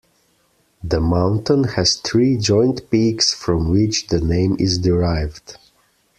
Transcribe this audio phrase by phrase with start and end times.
[0.83, 5.57] The mountain has three joint peaks from which the name is derived.